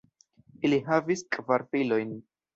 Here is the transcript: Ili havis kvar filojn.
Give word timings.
Ili 0.69 0.79
havis 0.87 1.23
kvar 1.39 1.67
filojn. 1.77 2.19